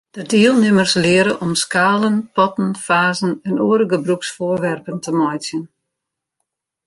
[0.11, 5.63] De dielnimmers leare om skalen, potten, fazen en oare gebrûksfoarwerpen te meitsjen.